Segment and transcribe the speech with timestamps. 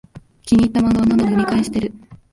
[0.41, 1.93] 気に入ったマンガは何度も読み返してる